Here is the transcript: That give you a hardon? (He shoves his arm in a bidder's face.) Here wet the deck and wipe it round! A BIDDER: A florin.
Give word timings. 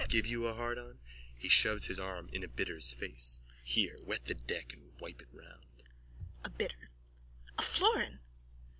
That 0.01 0.09
give 0.09 0.25
you 0.25 0.47
a 0.47 0.55
hardon? 0.55 0.97
(He 1.37 1.47
shoves 1.47 1.85
his 1.85 1.99
arm 1.99 2.27
in 2.33 2.43
a 2.43 2.47
bidder's 2.47 2.91
face.) 2.91 3.39
Here 3.63 3.99
wet 4.01 4.25
the 4.25 4.33
deck 4.33 4.73
and 4.73 4.93
wipe 4.99 5.21
it 5.21 5.27
round! 5.31 5.83
A 6.43 6.49
BIDDER: 6.49 6.89
A 7.59 7.61
florin. 7.61 8.19